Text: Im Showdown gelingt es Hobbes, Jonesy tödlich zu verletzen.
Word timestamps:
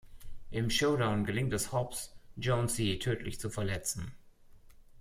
Im 0.49 0.71
Showdown 0.71 1.25
gelingt 1.25 1.53
es 1.53 1.71
Hobbes, 1.71 2.15
Jonesy 2.35 2.97
tödlich 2.97 3.39
zu 3.39 3.51
verletzen. 3.51 4.11